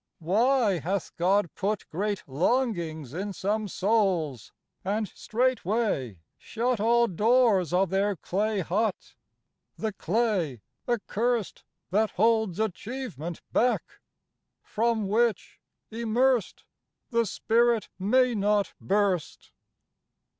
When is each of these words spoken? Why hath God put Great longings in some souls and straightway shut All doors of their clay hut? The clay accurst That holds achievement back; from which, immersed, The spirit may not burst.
Why 0.17 0.79
hath 0.79 1.15
God 1.15 1.53
put 1.53 1.87
Great 1.91 2.23
longings 2.25 3.13
in 3.13 3.33
some 3.33 3.67
souls 3.67 4.51
and 4.83 5.07
straightway 5.07 6.17
shut 6.39 6.79
All 6.79 7.05
doors 7.05 7.71
of 7.71 7.91
their 7.91 8.15
clay 8.15 8.61
hut? 8.61 9.13
The 9.77 9.93
clay 9.93 10.63
accurst 10.87 11.63
That 11.91 12.09
holds 12.09 12.59
achievement 12.59 13.43
back; 13.53 13.99
from 14.63 15.07
which, 15.07 15.59
immersed, 15.91 16.63
The 17.11 17.27
spirit 17.27 17.89
may 17.99 18.33
not 18.33 18.73
burst. 18.81 19.51